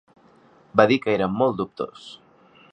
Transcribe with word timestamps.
Va 0.81 0.85
dir 0.93 0.97
que 1.05 1.13
era 1.17 1.29
molt 1.35 1.61
dubtós. 1.63 2.11